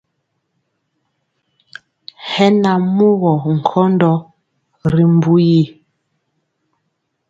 Hɛ 2.31 2.45
na 2.61 2.71
mugɔ 2.95 3.31
nkɔndɔ 3.55 4.11
ri 4.93 5.03
mbu 5.13 5.33
yi. 5.47 5.61